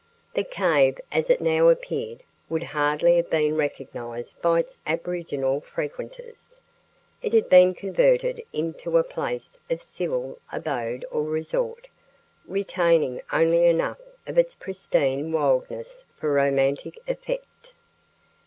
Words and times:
The 0.33 0.43
cave 0.43 0.97
as 1.11 1.29
it 1.29 1.41
now 1.41 1.69
appeared 1.69 2.23
would 2.49 2.63
hardly 2.63 3.17
have 3.17 3.29
been 3.29 3.55
recognized 3.55 4.41
by 4.41 4.61
its 4.61 4.79
aboriginal 4.87 5.61
frequenters. 5.61 6.59
It 7.21 7.33
had 7.33 7.49
been 7.49 7.75
converted 7.75 8.41
into 8.51 8.97
a 8.97 9.03
place 9.03 9.59
of 9.69 9.83
civil 9.83 10.39
abode 10.51 11.05
or 11.11 11.25
resort, 11.25 11.87
retaining 12.47 13.21
only 13.31 13.67
enough 13.67 14.01
of 14.25 14.39
its 14.39 14.55
pristine 14.55 15.31
wildness 15.31 16.05
for 16.15 16.33
romantic 16.33 16.97
effect. 17.07 17.75